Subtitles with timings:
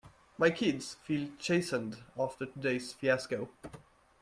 [0.39, 3.49] My kids feel chastened after today's fiasco.